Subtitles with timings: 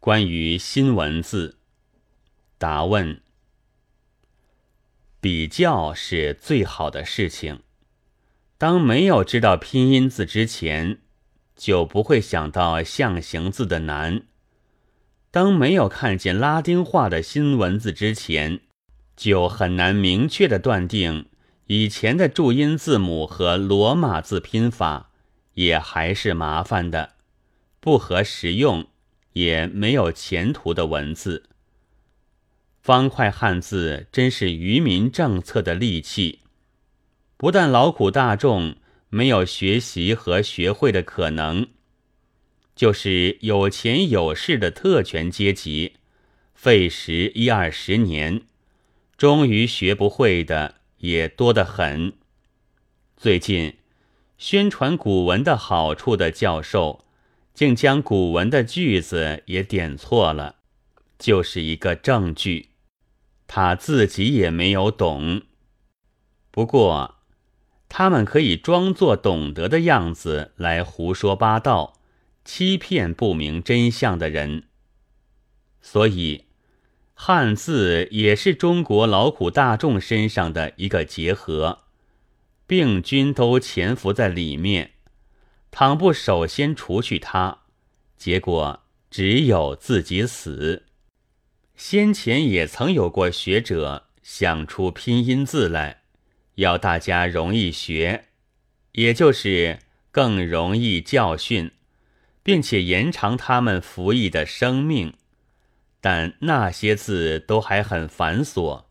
[0.00, 1.58] 关于新文字，
[2.56, 3.20] 答问：
[5.20, 7.60] 比较是最好的事情。
[8.56, 11.00] 当没有知道拼音字之前，
[11.54, 14.20] 就不会想到象形字的难；
[15.30, 18.60] 当没有看见拉丁化的新文字之前，
[19.14, 21.26] 就很难明确的断定
[21.66, 25.10] 以前的注音字母和罗马字拼法
[25.52, 27.16] 也还是麻烦的，
[27.80, 28.86] 不合实用。
[29.40, 31.44] 也没有前途的文字，
[32.82, 36.40] 方块汉字真是愚民政策的利器。
[37.38, 38.76] 不但劳苦大众
[39.08, 41.68] 没有学习和学会的可能，
[42.76, 45.94] 就是有钱有势的特权阶级，
[46.54, 48.42] 费时一二十年，
[49.16, 52.12] 终于学不会的也多得很。
[53.16, 53.78] 最近，
[54.36, 57.06] 宣传古文的好处的教授。
[57.52, 60.56] 竟将古文的句子也点错了，
[61.18, 62.70] 就是一个证据。
[63.46, 65.42] 他自己也没有懂。
[66.50, 67.16] 不过，
[67.88, 71.94] 他们可以装作懂得的样子来胡说八道，
[72.44, 74.64] 欺骗不明真相的人。
[75.82, 76.44] 所以，
[77.14, 81.80] 汉字也是中国劳苦大众身上的一个结合，
[82.66, 84.92] 病菌都潜伏在里面。
[85.70, 87.58] 倘不首先除去它，
[88.16, 90.84] 结果只有自己死。
[91.76, 96.02] 先前也曾有过学者想出拼音字来，
[96.56, 98.26] 要大家容易学，
[98.92, 99.78] 也就是
[100.10, 101.70] 更容易教训，
[102.42, 105.14] 并且延长他们服役的生命。
[106.02, 108.84] 但那些字都还很繁琐，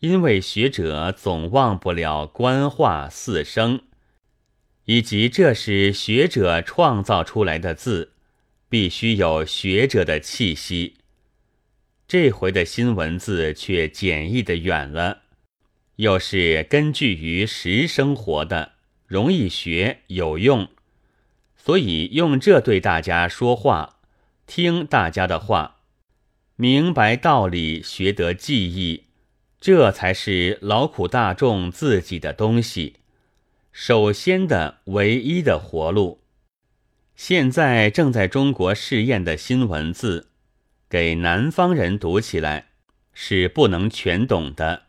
[0.00, 3.82] 因为学者总忘不了官话四声。
[4.90, 8.10] 以及这是学者创造出来的字，
[8.68, 10.96] 必须有学者的气息。
[12.08, 15.18] 这回的新文字却简易的远了，
[15.94, 18.72] 又是根据于实生活的，
[19.06, 20.66] 容易学有用，
[21.56, 24.00] 所以用这对大家说话，
[24.44, 25.76] 听大家的话，
[26.56, 29.04] 明白道理，学得记忆，
[29.60, 32.96] 这才是劳苦大众自己的东西。
[33.72, 36.20] 首先的唯一的活路，
[37.14, 40.28] 现在正在中国试验的新文字，
[40.88, 42.66] 给南方人读起来
[43.14, 44.82] 是不能全懂的。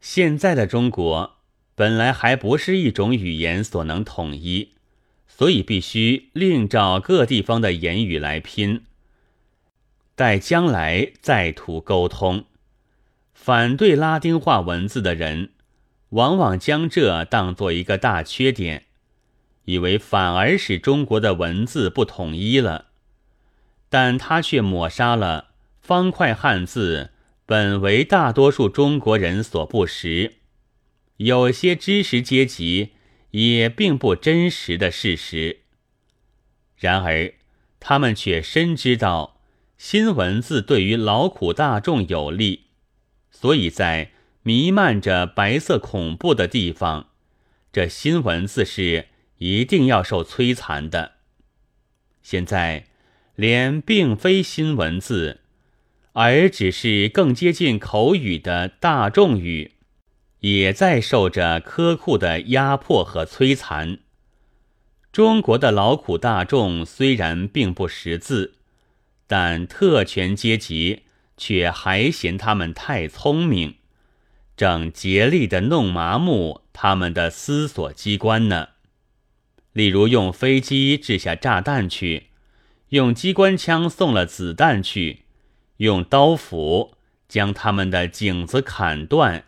[0.00, 1.38] 现在的中国
[1.74, 4.70] 本来还不是一种语言所能统一，
[5.26, 8.84] 所以必须另找各地方的言语来拼。
[10.14, 12.44] 待将来再图沟通，
[13.34, 15.50] 反对拉丁化文字的人。
[16.10, 18.86] 往往将这当做一个大缺点，
[19.64, 22.86] 以为反而使中国的文字不统一了，
[23.88, 25.50] 但他却抹杀了
[25.80, 27.10] 方块汉字
[27.46, 30.34] 本为大多数中国人所不识，
[31.18, 32.90] 有些知识阶级
[33.30, 35.60] 也并不真实的事实。
[36.76, 37.34] 然而，
[37.78, 39.40] 他们却深知道
[39.78, 42.64] 新文字对于劳苦大众有利，
[43.30, 44.10] 所以在。
[44.42, 47.08] 弥漫着白色恐怖的地方，
[47.72, 49.08] 这新文字是
[49.38, 51.12] 一定要受摧残的。
[52.22, 52.86] 现在，
[53.34, 55.40] 连并非新文字，
[56.12, 59.72] 而只是更接近口语的大众语，
[60.40, 63.98] 也在受着苛酷的压迫和摧残。
[65.12, 68.54] 中国的劳苦大众虽然并不识字，
[69.26, 71.02] 但特权阶级
[71.36, 73.74] 却还嫌他们太聪明。
[74.60, 78.68] 正竭力的弄麻木他们的思索机关呢，
[79.72, 82.26] 例如用飞机掷下炸弹去，
[82.90, 85.20] 用机关枪送了子弹去，
[85.78, 86.92] 用刀斧
[87.26, 89.46] 将他们的颈子砍断，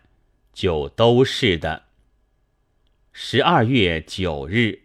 [0.51, 1.83] 就都是的。
[3.11, 4.82] 十二月九日。